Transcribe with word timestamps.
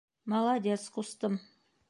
-Молодец, 0.33 0.87
ҡустым! 0.97 1.39